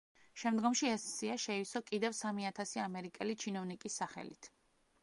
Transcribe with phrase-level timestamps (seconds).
[0.43, 4.53] შემდგომში ეს სია შეივსო კიდევ სამი ათასი ამერიკელი ჩინოვნიკის სახელით.